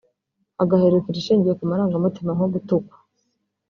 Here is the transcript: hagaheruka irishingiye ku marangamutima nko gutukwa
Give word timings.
hagaheruka 0.59 1.07
irishingiye 1.09 1.53
ku 1.59 1.63
marangamutima 1.69 2.31
nko 2.35 2.47
gutukwa 2.53 2.95